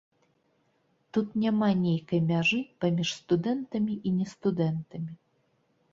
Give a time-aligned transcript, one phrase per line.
[1.17, 5.13] Тут няма нейкай мяжы паміж студэнтамі і нестудэнтамі.